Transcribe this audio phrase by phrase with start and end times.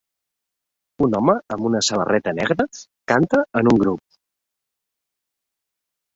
[1.07, 2.65] Un home amb una samarreta negra
[3.13, 4.19] canta en un grup.